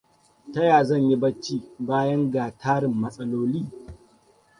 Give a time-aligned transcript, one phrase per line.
[0.53, 3.61] Ta ya zan yi bacci bayan ga tarin matsaloli?